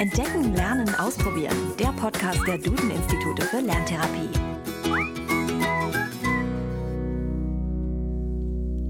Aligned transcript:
Entdecken, 0.00 0.54
Lernen, 0.54 0.94
Ausprobieren. 0.94 1.76
Der 1.78 1.92
Podcast 1.92 2.40
der 2.46 2.56
Duden-Institute 2.56 3.42
für 3.42 3.60
Lerntherapie. 3.60 4.30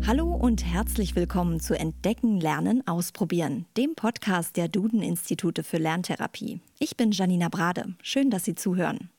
Hallo 0.07 0.33
und 0.33 0.65
herzlich 0.65 1.17
willkommen 1.17 1.59
zu 1.59 1.77
Entdecken, 1.77 2.39
Lernen, 2.39 2.87
Ausprobieren, 2.87 3.67
dem 3.77 3.97
Podcast 3.97 4.57
der 4.57 4.69
Duden-Institute 4.69 5.65
für 5.65 5.79
Lerntherapie. 5.79 6.61
Ich 6.79 6.97
bin 6.97 7.11
Janina 7.11 7.49
Brade. 7.49 7.97
Schön, 8.03 8.31
dass 8.31 8.45
Sie 8.45 8.55
zuhören. 8.55 9.11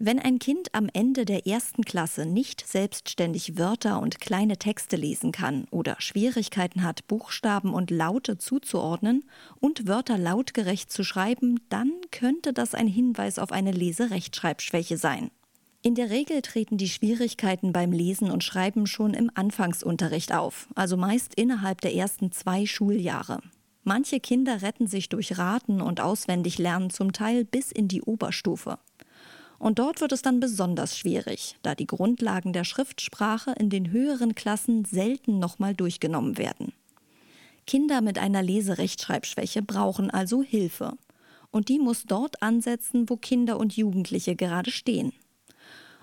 Wenn 0.00 0.18
ein 0.18 0.40
Kind 0.40 0.74
am 0.74 0.88
Ende 0.92 1.24
der 1.24 1.46
ersten 1.46 1.84
Klasse 1.84 2.26
nicht 2.26 2.66
selbstständig 2.66 3.56
Wörter 3.56 4.00
und 4.00 4.20
kleine 4.20 4.56
Texte 4.56 4.96
lesen 4.96 5.30
kann 5.30 5.66
oder 5.70 5.94
Schwierigkeiten 6.00 6.82
hat, 6.82 7.06
Buchstaben 7.06 7.72
und 7.72 7.92
Laute 7.92 8.36
zuzuordnen 8.36 9.24
und 9.60 9.86
Wörter 9.86 10.18
lautgerecht 10.18 10.90
zu 10.90 11.04
schreiben, 11.04 11.60
dann 11.68 11.92
könnte 12.10 12.52
das 12.52 12.74
ein 12.74 12.88
Hinweis 12.88 13.38
auf 13.38 13.52
eine 13.52 13.70
Leserechtschreibschwäche 13.70 14.96
sein. 14.96 15.30
In 15.82 15.94
der 15.94 16.10
Regel 16.10 16.42
treten 16.42 16.76
die 16.76 16.88
Schwierigkeiten 16.88 17.72
beim 17.72 17.92
Lesen 17.92 18.32
und 18.32 18.42
Schreiben 18.42 18.88
schon 18.88 19.14
im 19.14 19.30
Anfangsunterricht 19.32 20.32
auf, 20.32 20.66
also 20.74 20.96
meist 20.96 21.34
innerhalb 21.36 21.82
der 21.82 21.94
ersten 21.94 22.32
zwei 22.32 22.66
Schuljahre. 22.66 23.38
Manche 23.84 24.18
Kinder 24.18 24.62
retten 24.62 24.86
sich 24.86 25.10
durch 25.10 25.36
Raten 25.36 25.82
und 25.82 26.00
Auswendiglernen 26.00 26.88
zum 26.88 27.12
Teil 27.12 27.44
bis 27.44 27.70
in 27.70 27.86
die 27.86 28.00
Oberstufe. 28.00 28.78
Und 29.64 29.78
dort 29.78 30.02
wird 30.02 30.12
es 30.12 30.20
dann 30.20 30.40
besonders 30.40 30.98
schwierig, 30.98 31.56
da 31.62 31.74
die 31.74 31.86
Grundlagen 31.86 32.52
der 32.52 32.64
Schriftsprache 32.64 33.54
in 33.58 33.70
den 33.70 33.92
höheren 33.92 34.34
Klassen 34.34 34.84
selten 34.84 35.38
nochmal 35.38 35.74
durchgenommen 35.74 36.36
werden. 36.36 36.74
Kinder 37.66 38.02
mit 38.02 38.18
einer 38.18 38.42
Leserechtschreibschwäche 38.42 39.62
brauchen 39.62 40.10
also 40.10 40.42
Hilfe. 40.42 40.98
Und 41.50 41.70
die 41.70 41.78
muss 41.78 42.04
dort 42.04 42.42
ansetzen, 42.42 43.08
wo 43.08 43.16
Kinder 43.16 43.58
und 43.58 43.74
Jugendliche 43.74 44.36
gerade 44.36 44.70
stehen. 44.70 45.14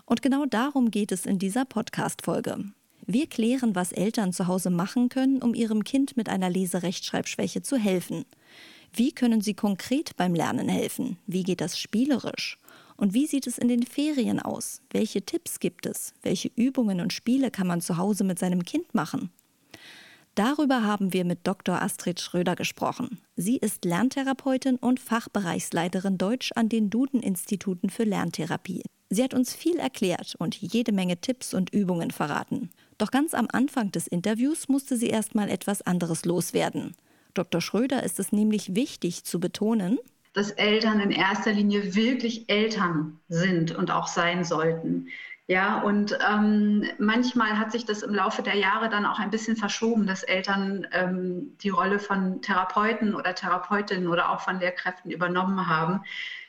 Und 0.06 0.24
genau 0.24 0.48
darum 0.48 0.90
geht 0.90 1.12
es 1.12 1.28
in 1.28 1.38
dieser 1.38 1.66
Podcast-Folge. 1.66 2.64
Wir 3.06 3.28
klären, 3.28 3.76
was 3.76 3.92
Eltern 3.92 4.34
zu 4.34 4.48
Hause 4.48 4.72
machen 4.72 5.10
können, 5.10 5.40
um 5.40 5.54
ihrem 5.54 5.84
Kind 5.84 6.18
mit 6.18 6.30
einer 6.30 6.50
Leserechtschreibschwäche 6.50 7.62
zu 7.62 7.78
helfen. 7.78 8.26
Wie 8.92 9.12
können 9.12 9.42
sie 9.42 9.54
konkret 9.54 10.18
beim 10.18 10.34
Lernen 10.34 10.68
helfen? 10.68 11.20
Wie 11.28 11.44
geht 11.44 11.62
das 11.62 11.78
spielerisch? 11.78 12.58
Und 13.02 13.16
wie 13.16 13.26
sieht 13.26 13.48
es 13.48 13.58
in 13.58 13.68
den 13.68 13.82
Ferien 13.82 14.40
aus? 14.40 14.84
Welche 14.92 15.24
Tipps 15.24 15.60
gibt 15.60 15.88
es? 15.88 16.14
Welche 16.22 16.52
Übungen 16.56 17.02
und 17.02 17.12
Spiele 17.12 17.50
kann 17.50 17.66
man 17.66 17.82
zu 17.82 17.98
Hause 17.98 18.24
mit 18.24 18.38
seinem 18.38 18.64
Kind 18.64 18.94
machen? 18.94 19.32
Darüber 20.36 20.84
haben 20.84 21.12
wir 21.12 21.26
mit 21.26 21.40
Dr. 21.48 21.82
Astrid 21.82 22.20
Schröder 22.20 22.56
gesprochen. 22.56 23.20
Sie 23.36 23.58
ist 23.58 23.86
Lerntherapeutin 23.86 24.76
und 24.76 25.00
Fachbereichsleiterin 25.00 26.20
Deutsch 26.20 26.52
an 26.54 26.70
den 26.70 26.92
Duden-Instituten 26.92 27.90
für 27.90 28.04
Lerntherapie. 28.04 28.84
Sie 29.10 29.24
hat 29.24 29.34
uns 29.34 29.56
viel 29.56 29.78
erklärt 29.78 30.36
und 30.38 30.56
jede 30.58 30.92
Menge 30.92 31.18
Tipps 31.18 31.56
und 31.56 31.74
Übungen 31.74 32.12
verraten. 32.12 32.70
Doch 33.00 33.10
ganz 33.10 33.34
am 33.34 33.48
Anfang 33.52 33.92
des 33.92 34.06
Interviews 34.06 34.70
musste 34.70 34.96
sie 34.96 35.08
erst 35.08 35.34
mal 35.34 35.50
etwas 35.50 35.82
anderes 35.82 36.24
loswerden. 36.24 36.96
Dr. 37.34 37.62
Schröder 37.62 38.04
ist 38.04 38.20
es 38.20 38.32
nämlich 38.32 38.76
wichtig 38.76 39.24
zu 39.24 39.40
betonen, 39.40 39.98
dass 40.34 40.52
Eltern 40.52 41.00
in 41.00 41.12
erster 41.12 41.52
Linie 41.52 41.96
wirklich 41.96 42.50
Eltern 42.50 43.20
sind 43.28 43.76
und 43.76 43.92
auch 43.92 44.08
sein 44.08 44.44
sollten. 44.44 45.08
Ja, 45.48 45.82
und 45.82 46.18
ähm, 46.26 46.86
manchmal 46.98 47.58
hat 47.58 47.74
sich 47.74 47.84
das 47.84 48.04
im 48.04 48.14
Laufe 48.14 48.42
der 48.42 48.56
Jahre 48.56 48.88
dann 48.88 49.06
auch 49.06 49.20
ein 49.20 49.32
bisschen 49.32 49.58
verschoben, 49.58 50.08
dass 50.08 50.24
Eltern 50.24 50.88
ähm, 50.94 51.58
die 51.62 51.70
Rolle 51.70 52.00
von 52.00 52.42
Therapeuten 52.42 53.14
oder 53.16 53.36
Therapeutinnen 53.36 54.08
oder 54.08 54.30
auch 54.30 54.40
von 54.42 54.60
Lehrkräften 54.60 55.12
übernommen 55.12 55.68
haben. 55.68 56.04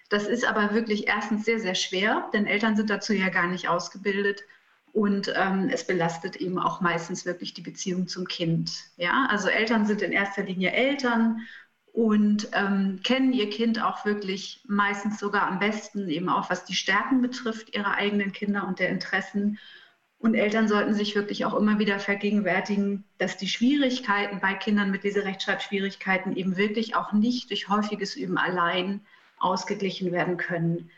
Das 0.09 0.29
ist 0.29 0.45
aber 0.45 0.75
wirklich 0.75 1.09
erstens 1.09 1.45
sehr, 1.45 1.59
sehr 1.59 1.75
schwer, 1.75 2.29
denn 2.33 2.47
Eltern 2.47 2.77
sind 2.77 2.91
dazu 2.91 3.13
ja 3.13 3.29
gar 3.29 3.49
nicht 3.49 3.69
ausgebildet. 3.69 4.45
Und 4.93 5.33
ähm, 5.35 5.71
es 5.73 5.87
belastet 5.87 6.37
eben 6.37 6.59
auch 6.59 6.83
meistens 6.83 7.25
wirklich 7.25 7.55
die 7.55 7.63
Beziehung 7.63 8.09
zum 8.09 8.29
Kind. 8.29 8.71
Ja, 8.99 9.27
also 9.31 9.49
Eltern 9.49 9.87
sind 9.87 10.03
in 10.03 10.13
erster 10.13 10.43
Linie 10.43 10.73
Eltern 10.73 11.41
und 11.93 12.49
ähm, 12.55 13.01
kennen 13.05 13.35
ihr 13.35 13.51
Kind 13.51 13.83
auch 13.83 14.07
wirklich 14.07 14.61
meistens 14.67 15.19
sogar 15.19 15.47
am 15.47 15.59
besten, 15.59 16.09
eben 16.09 16.31
auch 16.31 16.49
was 16.49 16.65
die 16.65 16.75
Stärken 16.75 17.21
betrifft 17.21 17.77
ihrer 17.77 17.95
eigenen 17.95 18.33
Kinder 18.33 18.67
und 18.67 18.79
der 18.79 18.89
Interessen. 18.89 19.59
Und 20.19 20.35
Eltern 20.35 20.69
sollten 20.69 20.95
sich 20.95 21.15
wirklich 21.15 21.45
auch 21.45 21.55
immer 21.55 21.79
wieder 21.79 21.99
vergegenwärtigen, 21.99 23.05
dass 23.19 23.37
die 23.37 23.49
Schwierigkeiten 23.49 24.41
bei 24.41 24.55
Kindern 24.55 24.91
mit 24.91 25.03
Leserechtschreibschwierigkeiten 25.03 26.35
eben 26.37 26.57
wirklich 26.57 26.97
auch 26.97 27.13
nicht 27.13 27.51
durch 27.51 27.69
häufiges 27.69 28.17
Üben 28.17 28.39
allein 28.39 29.01
ausgeglichen 29.39 30.13
werden 30.13 30.39
können, 30.39 30.91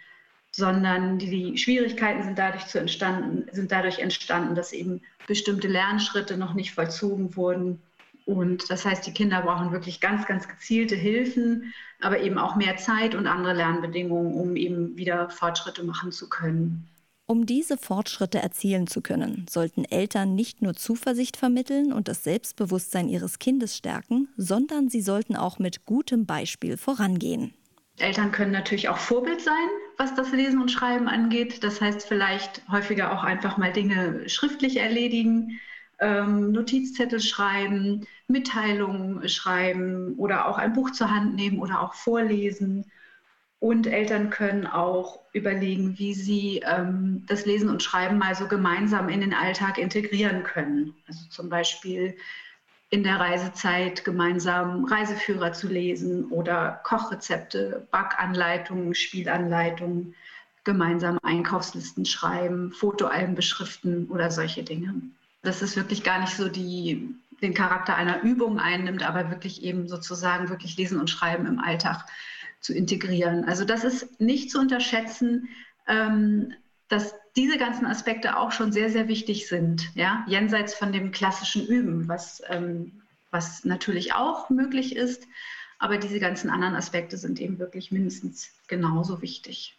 sondern 0.53 1.19
die 1.19 1.59
Schwierigkeiten 1.59 2.23
sind 2.23 2.39
dadurch, 2.39 2.73
entstanden, 2.73 3.47
sind 3.51 3.73
dadurch 3.73 3.99
entstanden, 3.99 4.55
dass 4.55 4.73
eben 4.73 5.01
bestimmte 5.27 5.67
Lernschritte 5.67 6.37
noch 6.37 6.55
nicht 6.55 6.73
vollzogen 6.73 7.35
wurden 7.35 7.83
und 8.25 8.71
das 8.71 8.85
heißt, 8.85 9.07
die 9.07 9.13
Kinder 9.13 9.43
brauchen 9.43 9.73
wirklich 9.73 10.01
ganz, 10.01 10.27
ganz 10.27 10.49
gezielte 10.49 10.95
Hilfen, 10.95 11.75
aber 12.01 12.21
eben 12.21 12.39
auch 12.39 12.57
mehr 12.57 12.77
Zeit 12.77 13.15
und 13.15 13.27
andere 13.27 13.53
Lernbedingungen, 13.53 14.35
um 14.35 14.57
eben 14.57 14.97
wieder 14.97 15.29
Fortschritte 15.29 15.85
machen 15.85 16.11
zu 16.11 16.29
können. 16.29 16.89
Um 17.27 17.47
diese 17.47 17.79
Fortschritte 17.79 18.39
erzielen 18.39 18.87
zu 18.87 19.01
können, 19.01 19.47
sollten 19.49 19.85
Eltern 19.85 20.35
nicht 20.35 20.61
nur 20.61 20.75
Zuversicht 20.75 21.39
vermitteln 21.39 21.93
und 21.93 22.07
das 22.09 22.23
Selbstbewusstsein 22.23 23.09
ihres 23.09 23.39
Kindes 23.39 23.77
stärken, 23.77 24.29
sondern 24.37 24.89
sie 24.89 25.01
sollten 25.01 25.35
auch 25.35 25.59
mit 25.59 25.87
gutem 25.87 26.27
Beispiel 26.27 26.77
vorangehen. 26.77 27.55
Eltern 27.99 28.33
können 28.33 28.51
natürlich 28.51 28.89
auch 28.89 28.99
Vorbild 28.99 29.41
sein, 29.41 29.69
was 29.97 30.15
das 30.15 30.33
Lesen 30.33 30.61
und 30.61 30.71
Schreiben 30.71 31.09
angeht. 31.09 31.63
Das 31.63 31.81
heißt, 31.81 32.07
vielleicht 32.07 32.63
häufiger 32.69 33.13
auch 33.13 33.23
einfach 33.23 33.57
mal 33.57 33.73
Dinge 33.73 34.29
schriftlich 34.29 34.77
erledigen 34.79 35.61
ähm, 36.01 36.53
Notizzettel 36.53 37.21
schreiben, 37.21 38.07
Mitteilungen 38.29 39.29
schreiben 39.29 40.15
oder 40.17 40.49
auch 40.49 40.59
ein 40.59 40.73
Buch 40.73 40.91
zur 40.91 41.11
Hand 41.11 41.35
nehmen 41.35 41.59
oder 41.59 41.81
auch 41.81 41.95
vorlesen. 41.95 42.91
Und 43.61 43.87
Eltern 43.87 44.29
können 44.29 44.67
auch 44.67 45.21
überlegen, 45.33 45.99
wie 45.99 46.13
sie 46.13 46.63
ähm, 46.67 47.25
das 47.27 47.47
Lesen 47.47 47.71
und 47.71 47.83
Schreiben 47.83 48.19
mal 48.19 48.35
so 48.35 48.47
gemeinsam 48.47 49.09
in 49.09 49.21
den 49.21 49.33
Alltag 49.33 49.79
integrieren 49.79 50.43
können. 50.43 50.95
Also 51.09 51.27
zum 51.31 51.49
Beispiel 51.49 52.17
in 52.91 53.03
der 53.03 53.19
Reisezeit 53.19 54.05
gemeinsam 54.05 54.85
Reiseführer 54.85 55.53
zu 55.53 55.69
lesen 55.69 56.27
oder 56.31 56.81
Kochrezepte, 56.85 57.87
Backanleitungen, 57.91 58.95
Spielanleitungen, 58.95 60.15
gemeinsam 60.65 61.19
Einkaufslisten 61.23 62.05
schreiben, 62.05 62.71
Fotoalben 62.73 63.35
beschriften 63.35 64.09
oder 64.09 64.31
solche 64.31 64.63
Dinge 64.63 64.95
dass 65.45 65.63
es 65.63 65.77
wirklich 65.77 66.03
gar 66.03 66.21
nicht 66.21 66.35
so 66.37 66.49
die, 66.49 67.15
den 67.43 67.55
Charakter 67.55 67.97
einer 67.97 68.23
Übung 68.23 68.59
einnimmt, 68.59 69.03
aber 69.03 69.31
wirklich 69.31 69.63
eben 69.63 69.89
sozusagen 69.89 70.49
wirklich 70.49 70.77
Lesen 70.77 70.99
und 70.99 71.11
Schreiben 71.11 71.47
im 71.47 71.61
Alltag 71.61 72.07
zu 72.61 72.73
integrieren. 72.73 73.45
Also 73.45 73.65
das 73.65 73.85
ist 73.85 74.21
nicht 74.21 74.51
zu 74.51 74.59
unterschätzen, 74.59 75.49
ähm, 75.87 76.55
dass 76.89 77.15
diese 77.37 77.59
ganzen 77.59 77.87
Aspekte 77.87 78.37
auch 78.37 78.53
schon 78.53 78.73
sehr, 78.73 78.91
sehr 78.91 79.09
wichtig 79.09 79.49
sind, 79.49 79.91
ja, 79.95 80.25
jenseits 80.29 80.75
von 80.75 80.93
dem 80.93 81.13
klassischen 81.13 81.67
Üben, 81.67 82.09
was, 82.09 82.43
ähm, 82.49 83.03
was 83.31 83.65
natürlich 83.65 84.15
auch 84.15 84.51
möglich 84.51 84.97
ist, 84.97 85.27
aber 85.79 85.99
diese 85.99 86.21
ganzen 86.21 86.51
anderen 86.51 86.77
Aspekte 86.77 87.17
sind 87.17 87.41
eben 87.41 87.59
wirklich 87.59 87.91
mindestens 87.91 88.51
genauso 88.69 89.21
wichtig. 89.21 89.77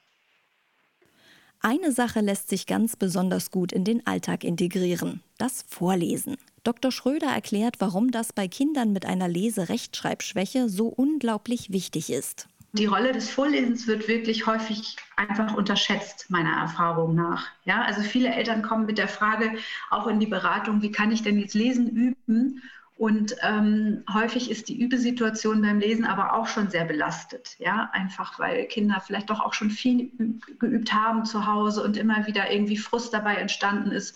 Eine 1.67 1.91
Sache 1.91 2.19
lässt 2.19 2.49
sich 2.49 2.67
ganz 2.67 2.95
besonders 2.95 3.49
gut 3.49 3.71
in 3.71 3.83
den 3.83 4.05
Alltag 4.05 4.43
integrieren, 4.43 5.23
das 5.39 5.65
Vorlesen. 5.67 6.37
Dr. 6.63 6.91
Schröder 6.91 7.25
erklärt, 7.25 7.77
warum 7.79 8.11
das 8.11 8.33
bei 8.33 8.47
Kindern 8.47 8.93
mit 8.93 9.07
einer 9.07 9.27
Leserechtschreibschwäche 9.27 10.69
so 10.69 10.85
unglaublich 10.85 11.71
wichtig 11.71 12.11
ist. 12.11 12.47
Die 12.73 12.85
Rolle 12.85 13.13
des 13.13 13.31
Vorlesens 13.31 13.87
wird 13.87 14.07
wirklich 14.07 14.45
häufig 14.45 14.95
einfach 15.15 15.55
unterschätzt, 15.55 16.29
meiner 16.29 16.55
Erfahrung 16.55 17.15
nach. 17.15 17.47
Ja, 17.63 17.81
also 17.81 18.03
viele 18.03 18.29
Eltern 18.29 18.61
kommen 18.61 18.85
mit 18.85 18.99
der 18.99 19.07
Frage 19.07 19.57
auch 19.89 20.05
in 20.05 20.19
die 20.19 20.27
Beratung, 20.27 20.83
wie 20.83 20.91
kann 20.91 21.11
ich 21.11 21.23
denn 21.23 21.39
jetzt 21.39 21.55
lesen 21.55 21.89
üben? 21.89 22.61
Und 22.97 23.35
ähm, 23.41 24.05
häufig 24.11 24.49
ist 24.49 24.69
die 24.69 24.79
Übesituation 24.79 25.61
beim 25.61 25.79
Lesen 25.79 26.05
aber 26.05 26.33
auch 26.33 26.47
schon 26.47 26.69
sehr 26.69 26.85
belastet. 26.85 27.57
Ja, 27.59 27.89
einfach 27.91 28.39
weil 28.39 28.65
Kinder 28.67 29.01
vielleicht 29.05 29.29
doch 29.29 29.41
auch 29.41 29.53
schon 29.53 29.69
viel 29.69 30.11
geübt 30.59 30.93
haben 30.93 31.25
zu 31.25 31.45
Hause 31.45 31.83
und 31.83 31.97
immer 31.97 32.25
wieder 32.25 32.51
irgendwie 32.51 32.77
Frust 32.77 33.13
dabei 33.13 33.35
entstanden 33.35 33.91
ist. 33.91 34.15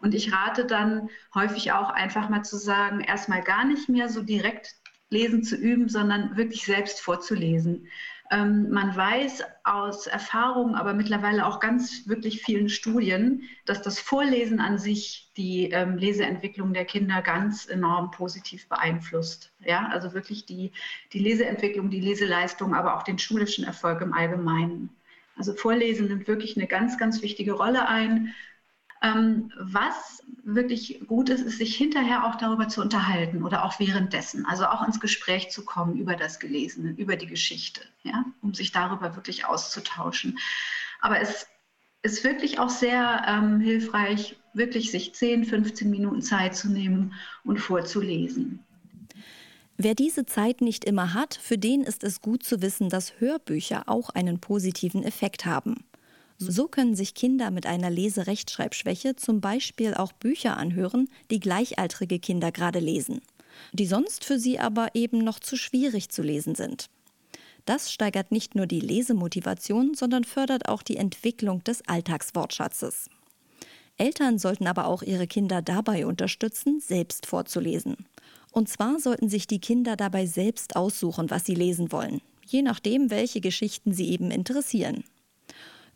Und 0.00 0.14
ich 0.14 0.32
rate 0.32 0.64
dann 0.64 1.10
häufig 1.34 1.72
auch 1.72 1.90
einfach 1.90 2.28
mal 2.28 2.44
zu 2.44 2.56
sagen, 2.56 3.00
erstmal 3.00 3.42
gar 3.42 3.64
nicht 3.64 3.88
mehr 3.88 4.08
so 4.08 4.22
direkt 4.22 4.76
lesen 5.10 5.42
zu 5.42 5.56
üben, 5.56 5.88
sondern 5.88 6.36
wirklich 6.36 6.64
selbst 6.64 7.00
vorzulesen. 7.00 7.88
Ähm, 8.32 8.70
man 8.70 8.94
weiß 8.94 9.42
aus 9.64 10.06
Erfahrung, 10.06 10.76
aber 10.76 10.94
mittlerweile 10.94 11.46
auch 11.46 11.58
ganz 11.58 12.06
wirklich 12.08 12.42
vielen 12.42 12.68
Studien, 12.68 13.42
dass 13.66 13.82
das 13.82 13.98
Vorlesen 13.98 14.60
an 14.60 14.78
sich 14.78 15.32
die 15.36 15.70
ähm, 15.70 15.96
Leseentwicklung 15.98 16.72
der 16.72 16.84
Kinder 16.84 17.22
ganz 17.22 17.66
enorm 17.66 18.12
positiv 18.12 18.68
beeinflusst. 18.68 19.52
Ja, 19.64 19.88
also 19.88 20.14
wirklich 20.14 20.46
die, 20.46 20.70
die 21.12 21.18
Leseentwicklung, 21.18 21.90
die 21.90 22.00
Leseleistung, 22.00 22.74
aber 22.74 22.96
auch 22.96 23.02
den 23.02 23.18
schulischen 23.18 23.64
Erfolg 23.64 24.00
im 24.00 24.12
Allgemeinen. 24.12 24.90
Also 25.36 25.54
Vorlesen 25.54 26.06
nimmt 26.06 26.28
wirklich 26.28 26.56
eine 26.56 26.66
ganz, 26.66 26.98
ganz 26.98 27.22
wichtige 27.22 27.52
Rolle 27.52 27.88
ein. 27.88 28.34
Ähm, 29.02 29.50
was 29.58 30.22
wirklich 30.42 31.00
gut 31.06 31.30
ist, 31.30 31.40
ist, 31.40 31.58
sich 31.58 31.74
hinterher 31.74 32.26
auch 32.26 32.36
darüber 32.36 32.68
zu 32.68 32.82
unterhalten 32.82 33.42
oder 33.42 33.64
auch 33.64 33.78
währenddessen, 33.80 34.44
also 34.46 34.66
auch 34.66 34.86
ins 34.86 35.00
Gespräch 35.00 35.50
zu 35.50 35.64
kommen 35.64 35.96
über 35.96 36.16
das 36.16 36.38
Gelesene, 36.38 36.90
über 36.92 37.16
die 37.16 37.26
Geschichte, 37.26 37.80
ja, 38.02 38.24
um 38.42 38.52
sich 38.52 38.72
darüber 38.72 39.16
wirklich 39.16 39.46
auszutauschen. 39.46 40.38
Aber 41.00 41.20
es 41.20 41.46
ist 42.02 42.24
wirklich 42.24 42.58
auch 42.58 42.70
sehr 42.70 43.24
ähm, 43.26 43.60
hilfreich, 43.60 44.36
wirklich 44.52 44.90
sich 44.90 45.14
10, 45.14 45.44
15 45.44 45.88
Minuten 45.88 46.22
Zeit 46.22 46.56
zu 46.56 46.70
nehmen 46.70 47.14
und 47.44 47.58
vorzulesen. 47.58 48.60
Wer 49.76 49.94
diese 49.94 50.26
Zeit 50.26 50.60
nicht 50.60 50.84
immer 50.84 51.14
hat, 51.14 51.38
für 51.40 51.56
den 51.56 51.84
ist 51.84 52.04
es 52.04 52.20
gut 52.20 52.42
zu 52.42 52.60
wissen, 52.60 52.90
dass 52.90 53.18
Hörbücher 53.18 53.84
auch 53.86 54.10
einen 54.10 54.38
positiven 54.38 55.02
Effekt 55.02 55.46
haben. 55.46 55.84
So 56.42 56.68
können 56.68 56.96
sich 56.96 57.12
Kinder 57.12 57.50
mit 57.50 57.66
einer 57.66 57.90
Leserechtschreibschwäche 57.90 59.14
zum 59.14 59.42
Beispiel 59.42 59.92
auch 59.92 60.12
Bücher 60.12 60.56
anhören, 60.56 61.10
die 61.30 61.38
gleichaltrige 61.38 62.18
Kinder 62.18 62.50
gerade 62.50 62.78
lesen, 62.78 63.20
die 63.74 63.84
sonst 63.84 64.24
für 64.24 64.38
sie 64.38 64.58
aber 64.58 64.88
eben 64.94 65.18
noch 65.18 65.38
zu 65.38 65.56
schwierig 65.58 66.08
zu 66.08 66.22
lesen 66.22 66.54
sind. 66.54 66.88
Das 67.66 67.92
steigert 67.92 68.32
nicht 68.32 68.54
nur 68.54 68.66
die 68.66 68.80
Lesemotivation, 68.80 69.92
sondern 69.92 70.24
fördert 70.24 70.66
auch 70.66 70.82
die 70.82 70.96
Entwicklung 70.96 71.62
des 71.64 71.86
Alltagswortschatzes. 71.86 73.10
Eltern 73.98 74.38
sollten 74.38 74.66
aber 74.66 74.86
auch 74.86 75.02
ihre 75.02 75.26
Kinder 75.26 75.60
dabei 75.60 76.06
unterstützen, 76.06 76.80
selbst 76.80 77.26
vorzulesen. 77.26 78.06
Und 78.50 78.70
zwar 78.70 78.98
sollten 78.98 79.28
sich 79.28 79.46
die 79.46 79.60
Kinder 79.60 79.94
dabei 79.94 80.24
selbst 80.24 80.74
aussuchen, 80.74 81.28
was 81.28 81.44
sie 81.44 81.54
lesen 81.54 81.92
wollen, 81.92 82.22
je 82.46 82.62
nachdem, 82.62 83.10
welche 83.10 83.42
Geschichten 83.42 83.92
sie 83.92 84.08
eben 84.08 84.30
interessieren. 84.30 85.04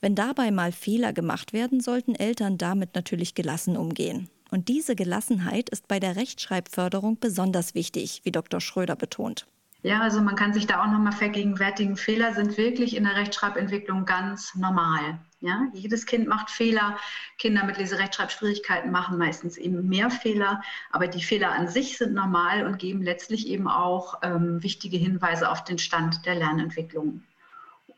Wenn 0.04 0.14
dabei 0.14 0.50
mal 0.50 0.70
Fehler 0.70 1.14
gemacht 1.14 1.54
werden, 1.54 1.80
sollten 1.80 2.14
Eltern 2.14 2.58
damit 2.58 2.94
natürlich 2.94 3.34
gelassen 3.34 3.74
umgehen. 3.74 4.28
Und 4.50 4.68
diese 4.68 4.96
Gelassenheit 4.96 5.70
ist 5.70 5.88
bei 5.88 5.98
der 5.98 6.16
Rechtschreibförderung 6.16 7.18
besonders 7.20 7.74
wichtig, 7.74 8.20
wie 8.22 8.30
Dr. 8.30 8.60
Schröder 8.60 8.96
betont. 8.96 9.46
Ja, 9.82 10.02
also 10.02 10.20
man 10.20 10.36
kann 10.36 10.52
sich 10.52 10.66
da 10.66 10.82
auch 10.82 10.92
nochmal 10.92 11.14
vergegenwärtigen. 11.14 11.96
Fehler 11.96 12.34
sind 12.34 12.58
wirklich 12.58 12.96
in 12.96 13.04
der 13.04 13.16
Rechtschreibentwicklung 13.16 14.04
ganz 14.04 14.54
normal. 14.54 15.20
Ja, 15.40 15.68
jedes 15.72 16.04
Kind 16.04 16.28
macht 16.28 16.50
Fehler. 16.50 16.98
Kinder 17.38 17.64
mit 17.64 17.78
Leserechtschreibschwierigkeiten 17.78 18.90
machen 18.90 19.16
meistens 19.16 19.56
eben 19.56 19.88
mehr 19.88 20.10
Fehler. 20.10 20.60
Aber 20.90 21.06
die 21.08 21.22
Fehler 21.22 21.52
an 21.52 21.66
sich 21.66 21.96
sind 21.96 22.12
normal 22.12 22.66
und 22.66 22.78
geben 22.78 23.00
letztlich 23.00 23.48
eben 23.48 23.68
auch 23.68 24.18
ähm, 24.20 24.62
wichtige 24.62 24.98
Hinweise 24.98 25.50
auf 25.50 25.64
den 25.64 25.78
Stand 25.78 26.26
der 26.26 26.34
Lernentwicklung 26.34 27.22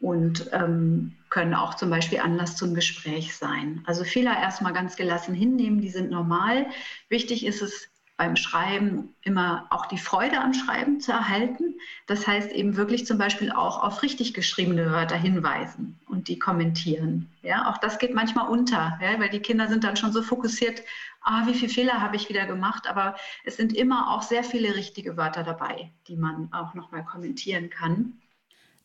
und 0.00 0.48
ähm, 0.52 1.12
können 1.36 1.52
auch 1.52 1.74
zum 1.74 1.90
Beispiel 1.90 2.20
Anlass 2.20 2.56
zum 2.56 2.74
Gespräch 2.74 3.36
sein. 3.36 3.82
Also 3.84 4.04
Fehler 4.04 4.38
erstmal 4.38 4.72
ganz 4.72 4.96
gelassen 4.96 5.34
hinnehmen, 5.34 5.82
die 5.82 5.90
sind 5.90 6.10
normal. 6.10 6.64
Wichtig 7.10 7.44
ist 7.44 7.60
es 7.60 7.90
beim 8.16 8.36
Schreiben 8.36 9.14
immer 9.20 9.66
auch 9.68 9.84
die 9.84 9.98
Freude 9.98 10.40
am 10.40 10.54
Schreiben 10.54 10.98
zu 10.98 11.12
erhalten. 11.12 11.74
Das 12.06 12.26
heißt 12.26 12.52
eben 12.52 12.78
wirklich 12.78 13.04
zum 13.04 13.18
Beispiel 13.18 13.52
auch 13.52 13.82
auf 13.82 14.02
richtig 14.02 14.32
geschriebene 14.32 14.90
Wörter 14.90 15.16
hinweisen 15.16 16.00
und 16.08 16.28
die 16.28 16.38
kommentieren. 16.38 17.30
Ja, 17.42 17.70
auch 17.70 17.76
das 17.76 17.98
geht 17.98 18.14
manchmal 18.14 18.48
unter, 18.48 18.98
ja, 19.02 19.20
weil 19.20 19.28
die 19.28 19.40
Kinder 19.40 19.68
sind 19.68 19.84
dann 19.84 19.98
schon 19.98 20.12
so 20.12 20.22
fokussiert, 20.22 20.82
ah, 21.20 21.46
wie 21.46 21.52
viele 21.52 21.70
Fehler 21.70 22.00
habe 22.00 22.16
ich 22.16 22.30
wieder 22.30 22.46
gemacht. 22.46 22.88
Aber 22.88 23.16
es 23.44 23.58
sind 23.58 23.74
immer 23.74 24.10
auch 24.14 24.22
sehr 24.22 24.42
viele 24.42 24.74
richtige 24.74 25.18
Wörter 25.18 25.42
dabei, 25.42 25.92
die 26.08 26.16
man 26.16 26.50
auch 26.54 26.72
nochmal 26.72 27.04
kommentieren 27.04 27.68
kann. 27.68 28.22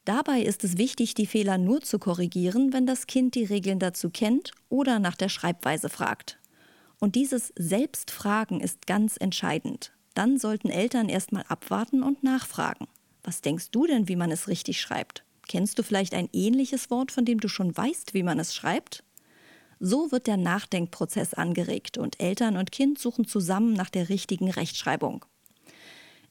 Dabei 0.06 0.42
ist 0.42 0.64
es 0.64 0.78
wichtig, 0.78 1.14
die 1.14 1.28
Fehler 1.28 1.60
nur 1.60 1.82
zu 1.82 2.00
korrigieren, 2.00 2.74
wenn 2.74 2.88
das 2.88 3.06
Kind 3.06 3.36
die 3.36 3.44
Regeln 3.44 3.78
dazu 3.78 4.10
kennt 4.10 4.52
oder 4.68 4.98
nach 4.98 5.16
der 5.16 5.30
Schreibweise 5.30 5.90
fragt. 5.90 6.40
Und 7.00 7.16
dieses 7.16 7.54
Selbstfragen 7.56 8.62
ist 8.62 8.88
ganz 8.88 9.18
entscheidend. 9.18 9.92
Dann 10.16 10.40
sollten 10.40 10.70
Eltern 10.70 11.08
erstmal 11.08 11.44
abwarten 11.48 12.02
und 12.02 12.24
nachfragen. 12.24 12.88
Was 13.24 13.42
denkst 13.42 13.70
du 13.72 13.86
denn, 13.86 14.08
wie 14.08 14.16
man 14.16 14.32
es 14.32 14.48
richtig 14.48 14.82
schreibt? 14.82 15.24
Kennst 15.48 15.78
du 15.78 15.84
vielleicht 15.84 16.14
ein 16.14 16.30
ähnliches 16.34 16.90
Wort, 16.90 17.12
von 17.12 17.26
dem 17.26 17.40
du 17.40 17.48
schon 17.48 17.76
weißt, 17.76 18.14
wie 18.14 18.24
man 18.24 18.40
es 18.40 18.56
schreibt? 18.56 19.04
So 19.80 20.12
wird 20.12 20.28
der 20.28 20.38
Nachdenkprozess 20.38 21.34
angeregt 21.34 21.98
und 21.98 22.20
Eltern 22.20 22.58
und 22.58 22.72
Kind 22.72 23.00
suchen 23.00 23.26
zusammen 23.26 23.74
nach 23.74 23.90
der 23.90 24.10
richtigen 24.10 24.50
Rechtschreibung. 24.50 25.26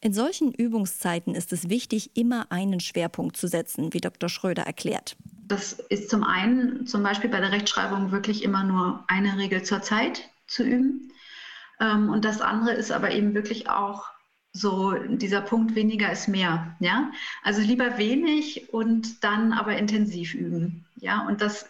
In 0.02 0.14
solchen 0.14 0.52
Übungszeiten 0.52 1.35
ist 1.35 1.52
es 1.52 1.69
wichtig, 1.69 2.17
immer 2.17 2.50
einen 2.50 2.81
Schwerpunkt 2.81 3.37
zu 3.37 3.49
setzen, 3.49 3.93
wie 3.93 4.00
Dr. 4.00 4.31
Schröder 4.31 4.62
erklärt. 4.62 5.17
Das 5.47 5.75
ist 5.75 6.08
zum 6.08 6.25
einen 6.25 6.87
zum 6.87 7.02
Beispiel 7.02 7.29
bei 7.29 7.41
der 7.41 7.52
Rechtschreibung 7.52 8.11
wirklich 8.11 8.43
immer 8.43 8.64
nur 8.64 9.05
eine 9.08 9.37
Regel 9.37 9.62
zur 9.62 9.82
Zeit 9.82 10.31
zu 10.47 10.62
üben. 10.62 11.12
Ähm, 11.81 12.08
und 12.08 12.25
das 12.25 12.41
andere 12.41 12.73
ist 12.73 12.91
aber 12.91 13.11
eben 13.11 13.35
wirklich 13.35 13.69
auch 13.69 14.06
so 14.52 14.94
dieser 14.94 15.43
Punkt 15.43 15.75
weniger 15.75 16.11
ist 16.11 16.29
mehr, 16.29 16.75
ja? 16.81 17.12
Also 17.44 17.61
lieber 17.61 17.99
wenig 17.99 18.73
und 18.73 19.23
dann 19.23 19.52
aber 19.52 19.76
intensiv 19.76 20.35
üben, 20.35 20.87
ja? 20.97 21.26
Und 21.26 21.41
das 21.41 21.69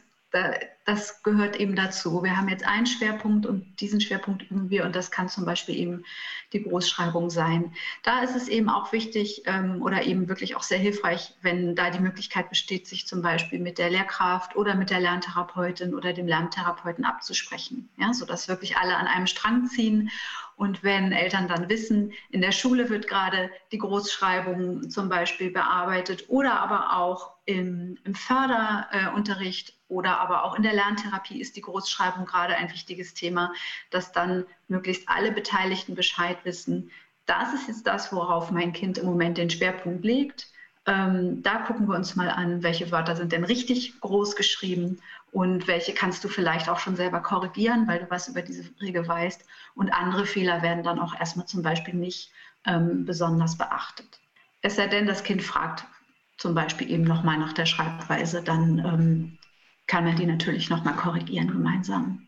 das 0.91 1.23
gehört 1.23 1.55
eben 1.55 1.77
dazu. 1.77 2.25
Wir 2.25 2.37
haben 2.37 2.49
jetzt 2.49 2.67
einen 2.67 2.87
Schwerpunkt 2.87 3.47
und 3.47 3.81
diesen 3.81 4.01
Schwerpunkt 4.01 4.51
üben 4.51 4.71
wir 4.71 4.85
und 4.85 4.97
das 4.97 5.13
kann 5.13 5.29
zum 5.29 5.45
Beispiel 5.45 5.77
eben 5.77 6.05
die 6.53 6.65
Großschreibung 6.65 7.31
sein. 7.31 7.73
Da 8.03 8.23
ist 8.25 8.35
es 8.35 8.49
eben 8.49 8.69
auch 8.69 8.93
wichtig 8.93 9.43
ähm, 9.47 9.83
oder 9.83 10.03
eben 10.03 10.29
wirklich 10.29 10.57
auch 10.57 10.65
sehr 10.65 10.79
hilfreich, 10.79 11.33
wenn 11.43 11.77
da 11.77 11.91
die 11.91 12.01
Möglichkeit 12.01 12.51
besteht, 12.51 12.89
sich 12.89 13.07
zum 13.07 13.23
Beispiel 13.23 13.61
mit 13.61 13.79
der 13.79 13.89
Lehrkraft 13.89 14.57
oder 14.57 14.75
mit 14.75 14.91
der 14.91 14.99
Lerntherapeutin 14.99 15.95
oder 15.95 16.13
dem 16.13 16.27
Lerntherapeuten 16.27 17.05
abzusprechen, 17.05 17.89
ja, 17.97 18.13
sodass 18.13 18.49
wirklich 18.49 18.77
alle 18.77 18.97
an 18.97 19.07
einem 19.07 19.29
Strang 19.29 19.67
ziehen 19.67 20.11
und 20.61 20.83
wenn 20.83 21.13
Eltern 21.13 21.49
dann 21.49 21.71
wissen, 21.71 22.13
in 22.29 22.43
der 22.43 22.53
Schule 22.53 22.91
wird 22.91 23.09
gerade 23.09 23.51
die 23.73 23.79
Großschreibung 23.79 24.91
zum 24.91 25.09
Beispiel 25.09 25.51
bearbeitet 25.51 26.27
oder 26.29 26.61
aber 26.61 26.99
auch 26.99 27.31
im, 27.51 27.99
im 28.05 28.15
Förderunterricht 28.15 29.75
oder 29.89 30.21
aber 30.21 30.45
auch 30.45 30.55
in 30.55 30.63
der 30.63 30.73
Lerntherapie 30.73 31.41
ist 31.41 31.57
die 31.57 31.63
Großschreibung 31.63 32.25
gerade 32.25 32.57
ein 32.57 32.71
wichtiges 32.71 33.15
Thema, 33.15 33.53
dass 33.91 34.13
dann 34.13 34.45
möglichst 34.69 35.09
alle 35.09 35.33
Beteiligten 35.33 35.95
Bescheid 35.95 36.39
wissen. 36.45 36.91
Das 37.27 37.53
ist 37.53 37.69
jetzt 37.69 37.87
das, 37.87 38.13
worauf 38.13 38.51
mein 38.51 38.73
Kind 38.73 38.99
im 38.99 39.07
Moment 39.07 39.39
den 39.39 39.51
Schwerpunkt 39.51 40.05
legt. 40.05 40.49
Ähm, 40.87 41.43
da 41.43 41.59
gucken 41.59 41.89
wir 41.89 41.95
uns 41.95 42.17
mal 42.17 42.31
an, 42.31 42.63
welche 42.63 42.91
Wörter 42.91 43.15
sind 43.15 43.33
denn 43.33 43.45
richtig 43.45 44.01
groß 44.01 44.35
geschrieben 44.35 45.01
und 45.31 45.67
welche 45.67 45.93
kannst 45.93 46.25
du 46.25 46.29
vielleicht 46.29 46.69
auch 46.69 46.79
schon 46.79 46.97
selber 46.97 47.21
korrigieren, 47.21 47.87
weil 47.87 48.01
du 48.01 48.11
was 48.11 48.29
über 48.29 48.43
diese 48.43 48.65
Regel 48.81 49.07
weißt. 49.07 49.45
Und 49.75 49.93
andere 49.93 50.25
Fehler 50.25 50.63
werden 50.63 50.83
dann 50.83 50.99
auch 50.99 51.19
erstmal 51.19 51.47
zum 51.47 51.63
Beispiel 51.63 51.95
nicht 51.95 52.33
ähm, 52.67 53.05
besonders 53.05 53.59
beachtet. 53.59 54.21
Es 54.63 54.77
sei 54.77 54.87
denn, 54.87 55.07
das 55.07 55.23
Kind 55.23 55.43
fragt 55.43 55.85
zum 56.41 56.55
Beispiel 56.55 56.91
eben 56.91 57.05
nochmal 57.05 57.39
nach 57.39 57.53
der 57.53 57.67
Schreibweise, 57.67 58.43
dann 58.43 58.79
ähm, 58.79 59.39
kann 59.87 60.05
man 60.05 60.17
die 60.17 60.25
natürlich 60.25 60.71
nochmal 60.71 60.97
korrigieren 60.97 61.49
gemeinsam. 61.49 62.27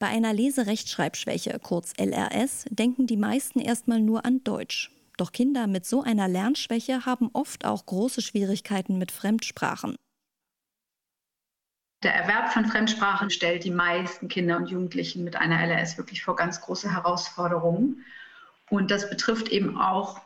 Bei 0.00 0.08
einer 0.08 0.32
Leserechtschreibschwäche, 0.32 1.58
kurz 1.62 1.92
LRS, 1.96 2.64
denken 2.70 3.06
die 3.06 3.16
meisten 3.16 3.60
erstmal 3.60 4.00
nur 4.00 4.24
an 4.24 4.42
Deutsch. 4.42 4.90
Doch 5.16 5.30
Kinder 5.30 5.66
mit 5.66 5.86
so 5.86 6.02
einer 6.02 6.26
Lernschwäche 6.26 7.06
haben 7.06 7.30
oft 7.32 7.64
auch 7.64 7.86
große 7.86 8.20
Schwierigkeiten 8.20 8.98
mit 8.98 9.12
Fremdsprachen. 9.12 9.94
Der 12.02 12.14
Erwerb 12.14 12.52
von 12.52 12.64
Fremdsprachen 12.64 13.30
stellt 13.30 13.62
die 13.62 13.70
meisten 13.70 14.28
Kinder 14.28 14.56
und 14.56 14.70
Jugendlichen 14.70 15.22
mit 15.22 15.36
einer 15.36 15.60
LRS 15.60 15.98
wirklich 15.98 16.24
vor 16.24 16.34
ganz 16.34 16.62
große 16.62 16.90
Herausforderungen. 16.90 18.04
Und 18.70 18.90
das 18.90 19.08
betrifft 19.08 19.50
eben 19.50 19.78
auch 19.78 20.20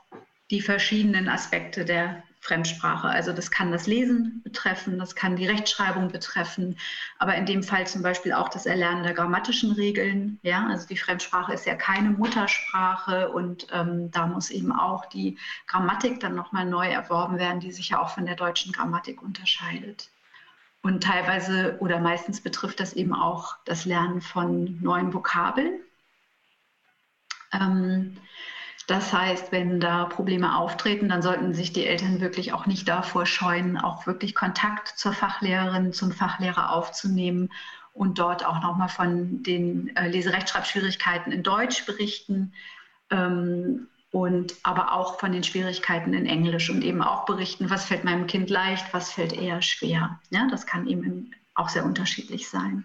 die 0.50 0.62
verschiedenen 0.62 1.28
Aspekte 1.28 1.84
der 1.84 2.22
Fremdsprache. 2.44 3.08
Also 3.08 3.32
das 3.32 3.50
kann 3.50 3.72
das 3.72 3.86
Lesen 3.86 4.42
betreffen, 4.44 4.98
das 4.98 5.14
kann 5.14 5.34
die 5.34 5.46
Rechtschreibung 5.46 6.08
betreffen, 6.08 6.76
aber 7.18 7.36
in 7.36 7.46
dem 7.46 7.62
Fall 7.62 7.86
zum 7.86 8.02
Beispiel 8.02 8.34
auch 8.34 8.50
das 8.50 8.66
Erlernen 8.66 9.02
der 9.02 9.14
grammatischen 9.14 9.72
Regeln. 9.72 10.38
Ja, 10.42 10.66
also 10.66 10.86
die 10.86 10.98
Fremdsprache 10.98 11.54
ist 11.54 11.64
ja 11.64 11.74
keine 11.74 12.10
Muttersprache 12.10 13.30
und 13.30 13.66
ähm, 13.72 14.10
da 14.10 14.26
muss 14.26 14.50
eben 14.50 14.72
auch 14.72 15.06
die 15.06 15.38
Grammatik 15.66 16.20
dann 16.20 16.34
nochmal 16.34 16.66
neu 16.66 16.86
erworben 16.86 17.38
werden, 17.38 17.60
die 17.60 17.72
sich 17.72 17.88
ja 17.88 17.98
auch 18.02 18.10
von 18.10 18.26
der 18.26 18.36
deutschen 18.36 18.72
Grammatik 18.72 19.22
unterscheidet. 19.22 20.10
Und 20.82 21.02
teilweise 21.02 21.78
oder 21.80 21.98
meistens 21.98 22.42
betrifft 22.42 22.78
das 22.78 22.92
eben 22.92 23.14
auch 23.14 23.56
das 23.64 23.86
Lernen 23.86 24.20
von 24.20 24.78
neuen 24.82 25.14
Vokabeln. 25.14 25.80
Ähm, 27.52 28.18
Das 28.86 29.12
heißt, 29.12 29.50
wenn 29.50 29.80
da 29.80 30.04
Probleme 30.04 30.56
auftreten, 30.56 31.08
dann 31.08 31.22
sollten 31.22 31.54
sich 31.54 31.72
die 31.72 31.86
Eltern 31.86 32.20
wirklich 32.20 32.52
auch 32.52 32.66
nicht 32.66 32.86
davor 32.86 33.24
scheuen, 33.24 33.78
auch 33.78 34.06
wirklich 34.06 34.34
Kontakt 34.34 34.88
zur 34.88 35.14
Fachlehrerin, 35.14 35.92
zum 35.92 36.12
Fachlehrer 36.12 36.70
aufzunehmen 36.70 37.50
und 37.94 38.18
dort 38.18 38.44
auch 38.44 38.60
nochmal 38.60 38.90
von 38.90 39.42
den 39.42 39.96
äh, 39.96 40.08
Leserechtschreibschwierigkeiten 40.08 41.32
in 41.32 41.42
Deutsch 41.42 41.86
berichten 41.86 42.52
ähm, 43.10 43.88
und 44.10 44.54
aber 44.62 44.92
auch 44.92 45.18
von 45.18 45.32
den 45.32 45.44
Schwierigkeiten 45.44 46.12
in 46.12 46.26
Englisch 46.26 46.68
und 46.68 46.84
eben 46.84 47.02
auch 47.02 47.24
berichten, 47.24 47.70
was 47.70 47.86
fällt 47.86 48.04
meinem 48.04 48.26
Kind 48.26 48.50
leicht, 48.50 48.92
was 48.92 49.12
fällt 49.12 49.32
eher 49.32 49.62
schwer. 49.62 50.20
Ja, 50.30 50.46
das 50.50 50.66
kann 50.66 50.86
eben 50.86 51.34
auch 51.54 51.70
sehr 51.70 51.84
unterschiedlich 51.84 52.48
sein. 52.48 52.84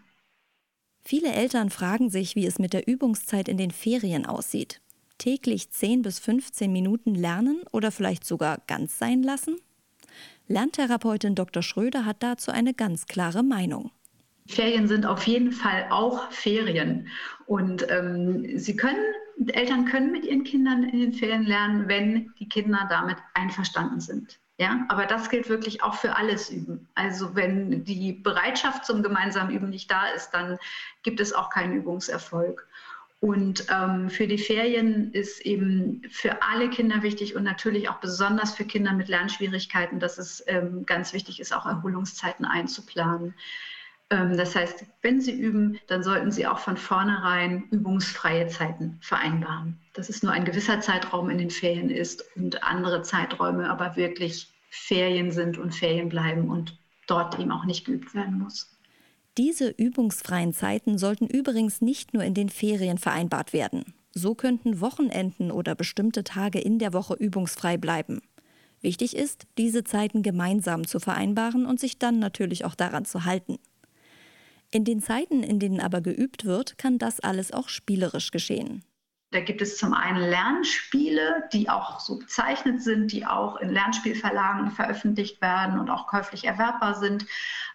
Viele 1.03 1.33
Eltern 1.33 1.69
fragen 1.69 2.09
sich, 2.09 2.35
wie 2.35 2.45
es 2.45 2.59
mit 2.59 2.71
der 2.71 2.87
Übungszeit 2.87 3.49
in 3.49 3.57
den 3.57 3.71
Ferien 3.71 4.25
aussieht. 4.25 4.79
Täglich 5.19 5.69
10 5.69 6.01
bis 6.01 6.17
15 6.17 6.71
Minuten 6.71 7.13
lernen 7.13 7.61
oder 7.73 7.91
vielleicht 7.91 8.25
sogar 8.25 8.59
ganz 8.67 8.97
sein 8.97 9.21
lassen? 9.21 9.57
Lerntherapeutin 10.47 11.35
Dr. 11.35 11.61
Schröder 11.61 12.05
hat 12.05 12.23
dazu 12.23 12.51
eine 12.51 12.73
ganz 12.73 13.05
klare 13.05 13.43
Meinung. 13.43 13.91
Ferien 14.47 14.87
sind 14.87 15.05
auf 15.05 15.27
jeden 15.27 15.51
Fall 15.51 15.87
auch 15.91 16.31
Ferien. 16.31 17.09
Und 17.45 17.85
ähm, 17.91 18.57
sie 18.57 18.77
können, 18.77 19.03
Eltern 19.47 19.85
können 19.85 20.11
mit 20.11 20.23
ihren 20.23 20.45
Kindern 20.45 20.85
in 20.85 20.99
den 20.99 21.13
Ferien 21.13 21.43
lernen, 21.43 21.89
wenn 21.89 22.33
die 22.39 22.47
Kinder 22.47 22.87
damit 22.89 23.17
einverstanden 23.33 23.99
sind. 23.99 24.39
Ja, 24.57 24.85
aber 24.87 25.05
das 25.05 25.29
gilt 25.29 25.49
wirklich 25.49 25.83
auch 25.83 25.95
für 25.95 26.15
alles 26.15 26.49
Üben. 26.49 26.87
Also 26.95 27.35
wenn 27.35 27.83
die 27.83 28.13
Bereitschaft 28.13 28.85
zum 28.85 29.03
gemeinsamen 29.03 29.55
Üben 29.55 29.69
nicht 29.69 29.91
da 29.91 30.07
ist, 30.07 30.31
dann 30.31 30.57
gibt 31.03 31.19
es 31.19 31.33
auch 31.33 31.49
keinen 31.49 31.75
Übungserfolg. 31.75 32.67
Und 33.21 33.65
ähm, 33.69 34.09
für 34.09 34.27
die 34.27 34.37
Ferien 34.37 35.11
ist 35.11 35.41
eben 35.41 36.03
für 36.09 36.41
alle 36.41 36.69
Kinder 36.69 37.03
wichtig 37.03 37.35
und 37.35 37.43
natürlich 37.43 37.89
auch 37.89 37.99
besonders 37.99 38.55
für 38.55 38.63
Kinder 38.63 38.93
mit 38.93 39.09
Lernschwierigkeiten, 39.09 39.99
dass 39.99 40.17
es 40.17 40.41
ähm, 40.47 40.85
ganz 40.85 41.11
wichtig 41.11 41.41
ist, 41.41 41.53
auch 41.53 41.65
Erholungszeiten 41.65 42.45
einzuplanen. 42.45 43.33
Ähm, 44.09 44.37
das 44.37 44.55
heißt, 44.55 44.85
wenn 45.01 45.19
Sie 45.19 45.33
üben, 45.33 45.79
dann 45.87 46.01
sollten 46.01 46.31
Sie 46.31 46.47
auch 46.47 46.59
von 46.59 46.77
vornherein 46.77 47.63
übungsfreie 47.71 48.47
Zeiten 48.47 48.97
vereinbaren. 49.01 49.77
Dass 49.93 50.07
es 50.07 50.23
nur 50.23 50.31
ein 50.31 50.45
gewisser 50.45 50.79
Zeitraum 50.79 51.29
in 51.29 51.39
den 51.39 51.49
Ferien 51.49 51.89
ist 51.89 52.23
und 52.37 52.63
andere 52.63 53.01
Zeiträume 53.01 53.69
aber 53.69 53.97
wirklich 53.97 54.47
Ferien 54.69 55.31
sind 55.31 55.57
und 55.57 55.75
Ferien 55.75 56.07
bleiben 56.07 56.49
und 56.49 56.77
dort 57.07 57.37
eben 57.37 57.51
auch 57.51 57.65
nicht 57.65 57.85
geübt 57.85 58.13
werden 58.13 58.39
muss. 58.39 58.78
Diese 59.37 59.69
übungsfreien 59.69 60.53
Zeiten 60.53 60.97
sollten 60.97 61.27
übrigens 61.27 61.81
nicht 61.81 62.13
nur 62.13 62.23
in 62.23 62.33
den 62.33 62.49
Ferien 62.49 62.97
vereinbart 62.97 63.53
werden. 63.53 63.93
So 64.11 64.35
könnten 64.35 64.81
Wochenenden 64.81 65.51
oder 65.51 65.75
bestimmte 65.75 66.23
Tage 66.23 66.59
in 66.59 66.79
der 66.79 66.93
Woche 66.93 67.13
übungsfrei 67.13 67.77
bleiben. 67.77 68.21
Wichtig 68.81 69.15
ist, 69.15 69.45
diese 69.57 69.83
Zeiten 69.83 70.23
gemeinsam 70.23 70.87
zu 70.87 70.99
vereinbaren 70.99 71.65
und 71.65 71.79
sich 71.79 71.99
dann 71.99 72.19
natürlich 72.19 72.65
auch 72.65 72.75
daran 72.75 73.05
zu 73.05 73.25
halten. 73.25 73.59
In 74.71 74.85
den 74.85 75.01
Zeiten, 75.01 75.43
in 75.43 75.59
denen 75.59 75.79
aber 75.79 76.01
geübt 76.01 76.45
wird, 76.45 76.77
kann 76.77 76.97
das 76.97 77.19
alles 77.19 77.51
auch 77.51 77.69
spielerisch 77.69 78.31
geschehen. 78.31 78.83
Da 79.31 79.41
gibt 79.41 79.61
es 79.61 79.77
zum 79.77 79.93
einen 79.93 80.21
Lernspiele, 80.21 81.47
die 81.53 81.69
auch 81.69 81.99
so 81.99 82.17
bezeichnet 82.17 82.81
sind, 82.81 83.11
die 83.11 83.27
auch 83.27 83.57
in 83.57 83.69
Lernspielverlagen 83.69 84.71
veröffentlicht 84.71 85.39
werden 85.39 85.79
und 85.79 85.89
auch 85.91 86.07
käuflich 86.07 86.45
erwerbbar 86.45 86.95
sind. 86.95 87.27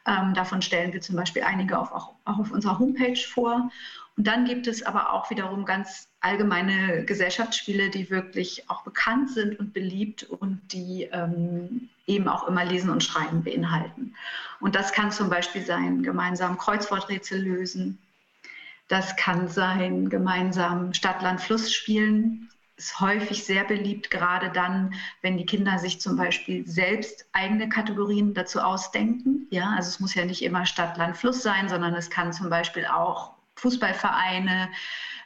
Ähm, 0.05 0.35
davon 0.35 0.63
stellen 0.63 0.93
wir 0.93 1.01
zum 1.01 1.15
Beispiel 1.15 1.43
einige 1.43 1.79
auf, 1.79 1.93
auch, 1.93 2.15
auch 2.25 2.39
auf 2.41 2.51
unserer 2.51 2.81
Homepage 2.81 3.17
vor. 3.17 3.71
Und 4.17 4.27
dann 4.27 4.45
gibt 4.45 4.67
es 4.67 4.83
aber 4.83 5.13
auch 5.13 5.31
wiederum 5.31 5.65
ganz 5.65 6.09
allgemeine 6.21 7.05
Gesellschaftsspiele, 7.05 7.91
die 7.91 8.11
wirklich 8.11 8.69
auch 8.69 8.83
bekannt 8.83 9.31
sind 9.31 9.59
und 9.59 9.73
beliebt 9.73 10.25
und 10.25 10.61
die 10.73 11.09
ähm, 11.13 11.89
eben 12.07 12.29
auch 12.29 12.49
immer 12.49 12.65
Lesen 12.65 12.91
und 12.91 13.03
Schreiben 13.03 13.45
beinhalten. 13.45 14.15
Und 14.61 14.75
das 14.75 14.93
kann 14.93 15.11
zum 15.11 15.31
Beispiel 15.31 15.65
sein, 15.65 16.03
gemeinsam 16.03 16.59
Kreuzworträtsel 16.59 17.43
lösen. 17.43 17.99
Das 18.89 19.17
kann 19.17 19.49
sein, 19.49 20.09
gemeinsam 20.09 20.93
Stadt-Land-Fluss 20.93 21.73
spielen. 21.73 22.51
Ist 22.77 23.01
häufig 23.01 23.45
sehr 23.45 23.65
beliebt, 23.65 24.11
gerade 24.11 24.51
dann, 24.51 24.95
wenn 25.23 25.39
die 25.39 25.47
Kinder 25.47 25.79
sich 25.79 26.01
zum 26.01 26.17
Beispiel 26.17 26.67
selbst 26.67 27.27
eigene 27.33 27.69
Kategorien 27.69 28.35
dazu 28.35 28.61
ausdenken. 28.61 29.47
Ja, 29.51 29.71
also 29.77 29.89
es 29.89 30.01
muss 30.01 30.15
ja 30.15 30.25
nicht 30.25 30.43
immer 30.43 30.67
Stadt, 30.67 30.97
Land, 30.97 31.17
Fluss 31.17 31.43
sein, 31.43 31.69
sondern 31.69 31.95
es 31.95 32.11
kann 32.11 32.33
zum 32.33 32.51
Beispiel 32.51 32.85
auch 32.85 33.35
Fußballvereine, 33.57 34.69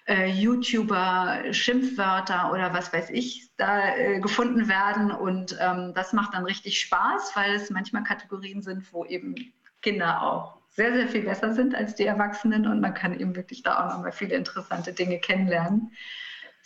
äh, 0.07 0.31
YouTuber, 0.31 1.53
Schimpfwörter 1.53 2.53
oder 2.53 2.73
was 2.73 2.93
weiß 2.93 3.11
ich 3.11 3.51
da 3.57 3.95
äh, 3.95 4.21
gefunden 4.21 4.69
werden. 4.69 5.11
Und 5.11 5.57
ähm, 5.61 5.93
das 5.95 6.13
macht 6.13 6.35
dann 6.35 6.45
richtig 6.45 6.81
Spaß, 6.81 7.35
weil 7.35 7.55
es 7.55 7.71
manchmal 7.71 8.05
Kategorien 8.05 8.63
sind, 8.63 8.93
wo 8.93 9.05
eben 9.05 9.35
Kinder 9.83 10.23
auch 10.23 10.59
sehr, 10.71 10.93
sehr 10.93 11.09
viel 11.09 11.23
besser 11.23 11.55
sind 11.55 11.75
als 11.75 11.95
die 11.95 12.05
Erwachsenen 12.05 12.67
und 12.67 12.81
man 12.81 12.95
kann 12.95 13.19
eben 13.19 13.35
wirklich 13.35 13.63
da 13.63 13.85
auch 13.85 13.95
nochmal 13.95 14.13
viele 14.13 14.37
interessante 14.37 14.93
Dinge 14.93 15.19
kennenlernen. 15.19 15.93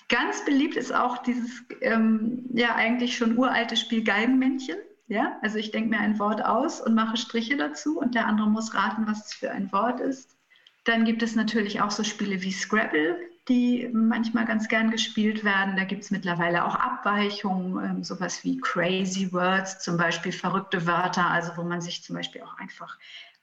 Ganz 0.08 0.44
beliebt 0.44 0.76
ist 0.76 0.94
auch 0.94 1.18
dieses 1.18 1.62
ähm, 1.80 2.44
ja 2.52 2.74
eigentlich 2.74 3.16
schon 3.16 3.38
uralte 3.38 3.76
Spiel 3.76 4.04
Galgenmännchen. 4.04 4.76
Ja, 5.08 5.38
also 5.42 5.58
ich 5.58 5.70
denke 5.70 5.90
mir 5.90 6.00
ein 6.00 6.18
Wort 6.18 6.44
aus 6.44 6.80
und 6.80 6.94
mache 6.94 7.16
Striche 7.16 7.56
dazu 7.56 7.98
und 7.98 8.14
der 8.14 8.26
andere 8.26 8.48
muss 8.48 8.74
raten, 8.74 9.06
was 9.06 9.26
es 9.26 9.34
für 9.34 9.50
ein 9.50 9.70
Wort 9.72 10.00
ist. 10.00 10.36
Dann 10.84 11.04
gibt 11.04 11.22
es 11.22 11.34
natürlich 11.34 11.80
auch 11.80 11.90
so 11.90 12.02
Spiele 12.02 12.42
wie 12.42 12.52
Scrabble, 12.52 13.16
die 13.48 13.88
manchmal 13.92 14.46
ganz 14.46 14.68
gern 14.68 14.90
gespielt 14.90 15.44
werden. 15.44 15.76
Da 15.76 15.84
gibt 15.84 16.02
es 16.02 16.10
mittlerweile 16.10 16.64
auch 16.64 16.74
Abweichungen, 16.74 17.84
ähm, 17.84 18.04
sowas 18.04 18.44
wie 18.44 18.58
Crazy 18.58 19.32
Words, 19.32 19.80
zum 19.80 19.96
Beispiel 19.96 20.32
verrückte 20.32 20.86
Wörter, 20.86 21.30
also 21.30 21.52
wo 21.56 21.62
man 21.62 21.80
sich 21.80 22.02
zum 22.02 22.16
Beispiel 22.16 22.42
auch 22.42 22.58
einfach 22.58 22.98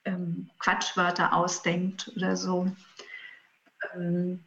ähm, 0.09 0.49
Quatschwörter 0.59 1.33
ausdenkt 1.33 2.11
oder 2.15 2.35
so. 2.35 2.71
Ähm, 3.95 4.43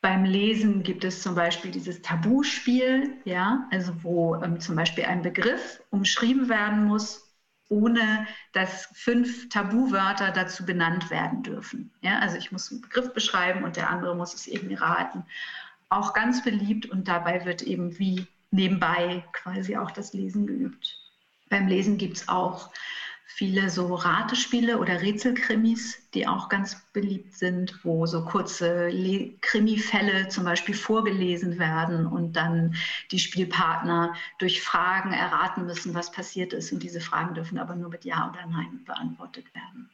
beim 0.00 0.24
Lesen 0.24 0.82
gibt 0.82 1.04
es 1.04 1.22
zum 1.22 1.34
Beispiel 1.34 1.70
dieses 1.70 2.02
Tabuspiel, 2.02 3.16
ja, 3.24 3.66
also 3.70 3.92
wo 4.02 4.36
ähm, 4.36 4.60
zum 4.60 4.76
Beispiel 4.76 5.04
ein 5.04 5.22
Begriff 5.22 5.82
umschrieben 5.90 6.48
werden 6.48 6.84
muss 6.84 7.28
ohne 7.68 8.26
dass 8.52 8.88
fünf 8.94 9.48
Tabuwörter 9.50 10.30
dazu 10.30 10.64
benannt 10.64 11.10
werden 11.10 11.42
dürfen. 11.42 11.92
Ja, 12.00 12.18
also 12.18 12.36
ich 12.36 12.50
muss 12.50 12.70
einen 12.70 12.80
Begriff 12.80 13.12
beschreiben 13.12 13.64
und 13.64 13.76
der 13.76 13.90
andere 13.90 14.16
muss 14.16 14.34
es 14.34 14.46
eben 14.46 14.74
raten. 14.74 15.24
Auch 15.90 16.14
ganz 16.14 16.42
beliebt 16.42 16.86
und 16.86 17.08
dabei 17.08 17.44
wird 17.44 17.62
eben 17.62 17.98
wie 17.98 18.26
nebenbei 18.50 19.24
quasi 19.32 19.76
auch 19.76 19.90
das 19.90 20.12
Lesen 20.12 20.46
geübt. 20.46 20.98
Beim 21.50 21.66
Lesen 21.66 21.98
gibt 21.98 22.18
es 22.18 22.28
auch 22.28 22.70
viele 23.30 23.68
so 23.68 23.94
Ratespiele 23.94 24.78
oder 24.78 25.02
Rätselkrimis, 25.02 26.08
die 26.14 26.26
auch 26.26 26.48
ganz 26.48 26.80
beliebt 26.94 27.34
sind, 27.34 27.78
wo 27.84 28.06
so 28.06 28.24
kurze 28.24 28.90
Krimifälle 29.42 30.28
zum 30.28 30.44
Beispiel 30.44 30.74
vorgelesen 30.74 31.58
werden 31.58 32.06
und 32.06 32.32
dann 32.32 32.74
die 33.12 33.18
Spielpartner 33.18 34.14
durch 34.38 34.62
Fragen 34.62 35.12
erraten 35.12 35.66
müssen, 35.66 35.94
was 35.94 36.10
passiert 36.10 36.54
ist. 36.54 36.72
Und 36.72 36.82
diese 36.82 37.02
Fragen 37.02 37.34
dürfen 37.34 37.58
aber 37.58 37.76
nur 37.76 37.90
mit 37.90 38.04
Ja 38.04 38.30
oder 38.30 38.46
Nein 38.46 38.82
beantwortet 38.86 39.54
werden. 39.54 39.90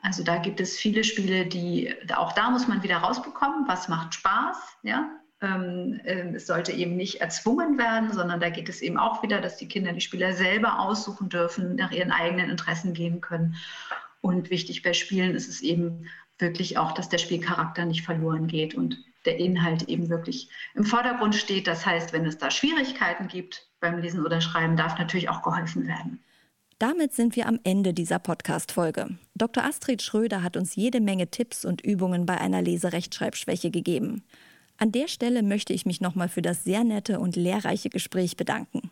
Also 0.00 0.22
da 0.22 0.38
gibt 0.38 0.60
es 0.60 0.78
viele 0.78 1.02
Spiele, 1.02 1.46
die 1.46 1.94
auch 2.14 2.32
da 2.32 2.50
muss 2.50 2.68
man 2.68 2.82
wieder 2.82 2.98
rausbekommen, 2.98 3.66
was 3.66 3.88
macht 3.88 4.14
Spaß, 4.14 4.56
ja, 4.82 5.10
es 5.42 6.46
sollte 6.46 6.70
eben 6.72 6.96
nicht 6.96 7.20
erzwungen 7.20 7.76
werden, 7.76 8.12
sondern 8.12 8.38
da 8.38 8.48
geht 8.48 8.68
es 8.68 8.80
eben 8.80 8.96
auch 8.96 9.24
wieder, 9.24 9.40
dass 9.40 9.56
die 9.56 9.66
Kinder 9.66 9.92
die 9.92 10.00
Spieler 10.00 10.34
selber 10.34 10.78
aussuchen 10.78 11.28
dürfen, 11.28 11.74
nach 11.74 11.90
ihren 11.90 12.12
eigenen 12.12 12.48
Interessen 12.48 12.94
gehen 12.94 13.20
können. 13.20 13.56
Und 14.20 14.50
wichtig 14.50 14.82
bei 14.82 14.92
Spielen 14.92 15.34
ist 15.34 15.48
es 15.48 15.60
eben 15.60 16.06
wirklich 16.38 16.78
auch, 16.78 16.92
dass 16.92 17.08
der 17.08 17.18
Spielcharakter 17.18 17.84
nicht 17.84 18.04
verloren 18.04 18.46
geht 18.46 18.74
und 18.74 18.98
der 19.24 19.38
Inhalt 19.38 19.88
eben 19.88 20.08
wirklich 20.08 20.48
im 20.74 20.84
Vordergrund 20.84 21.34
steht. 21.34 21.66
Das 21.66 21.84
heißt, 21.86 22.12
wenn 22.12 22.24
es 22.26 22.38
da 22.38 22.50
Schwierigkeiten 22.50 23.26
gibt 23.26 23.66
beim 23.80 23.98
Lesen 23.98 24.24
oder 24.24 24.40
Schreiben, 24.40 24.76
darf 24.76 24.98
natürlich 24.98 25.28
auch 25.28 25.42
geholfen 25.42 25.88
werden. 25.88 26.20
Damit 26.78 27.14
sind 27.14 27.36
wir 27.36 27.46
am 27.46 27.60
Ende 27.62 27.94
dieser 27.94 28.18
Podcast-Folge. 28.18 29.18
Dr. 29.34 29.64
Astrid 29.64 30.02
Schröder 30.02 30.42
hat 30.42 30.56
uns 30.56 30.74
jede 30.74 31.00
Menge 31.00 31.30
Tipps 31.30 31.64
und 31.64 31.80
Übungen 31.80 32.26
bei 32.26 32.38
einer 32.38 32.60
Leserechtschreibschwäche 32.62 33.70
gegeben. 33.70 34.24
An 34.78 34.92
der 34.92 35.08
Stelle 35.08 35.42
möchte 35.42 35.72
ich 35.72 35.86
mich 35.86 36.00
nochmal 36.00 36.28
für 36.28 36.42
das 36.42 36.64
sehr 36.64 36.84
nette 36.84 37.20
und 37.20 37.36
lehrreiche 37.36 37.90
Gespräch 37.90 38.36
bedanken. 38.36 38.90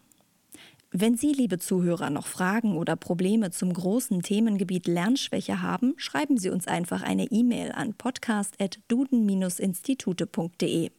Wenn 0.92 1.16
Sie, 1.16 1.32
liebe 1.32 1.58
Zuhörer, 1.58 2.10
noch 2.10 2.26
Fragen 2.26 2.76
oder 2.76 2.96
Probleme 2.96 3.52
zum 3.52 3.72
großen 3.72 4.22
Themengebiet 4.22 4.88
Lernschwäche 4.88 5.62
haben, 5.62 5.94
schreiben 5.99 6.37
Sie 6.37 6.50
uns 6.50 6.66
einfach 6.66 7.02
eine 7.02 7.30
E-Mail 7.30 7.70
an 7.70 7.94
podcast.duden-institute.de. 7.94 10.90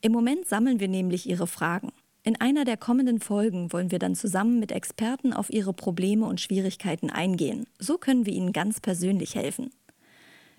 Im 0.00 0.12
Moment 0.12 0.46
sammeln 0.46 0.80
wir 0.80 0.88
nämlich 0.88 1.28
Ihre 1.28 1.46
Fragen. 1.46 1.92
In 2.24 2.40
einer 2.40 2.64
der 2.64 2.76
kommenden 2.76 3.20
Folgen 3.20 3.72
wollen 3.72 3.92
wir 3.92 4.00
dann 4.00 4.16
zusammen 4.16 4.58
mit 4.58 4.72
Experten 4.72 5.32
auf 5.32 5.50
Ihre 5.50 5.72
Probleme 5.72 6.26
und 6.26 6.40
Schwierigkeiten 6.40 7.08
eingehen. 7.08 7.68
So 7.78 7.98
können 7.98 8.26
wir 8.26 8.32
Ihnen 8.32 8.52
ganz 8.52 8.80
persönlich 8.80 9.36
helfen. 9.36 9.70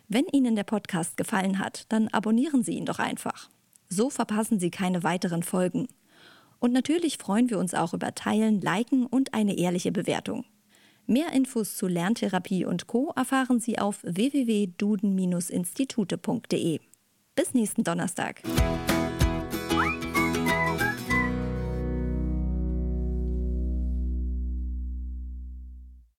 Wenn 0.08 0.26
Ihnen 0.32 0.56
der 0.56 0.64
Podcast 0.64 1.18
gefallen 1.18 1.60
hat, 1.60 1.86
dann 1.90 2.08
abonnieren 2.10 2.64
Sie 2.64 2.74
ihn 2.74 2.86
doch 2.86 3.00
einfach. 3.00 3.50
So 3.90 4.10
verpassen 4.10 4.60
Sie 4.60 4.72
keine 4.72 5.04
weiteren 5.04 5.44
Folgen. 5.44 5.88
Und 6.60 6.72
natürlich 6.72 7.18
freuen 7.18 7.50
wir 7.50 7.60
uns 7.60 7.74
auch 7.74 7.94
über 7.94 8.16
Teilen, 8.16 8.62
Liken 8.62 9.06
und 9.06 9.34
eine 9.34 9.58
ehrliche 9.58 9.92
Bewertung. 9.92 10.46
Mehr 11.06 11.34
Infos 11.34 11.76
zu 11.76 11.88
Lerntherapie 11.88 12.64
und 12.64 12.88
Co. 12.88 13.12
erfahren 13.16 13.60
Sie 13.60 13.80
auf 13.80 14.02
www.duden-institute.de. 14.04 16.80
Bis 17.36 17.54
nächsten 17.54 17.84
Donnerstag. 17.84 18.42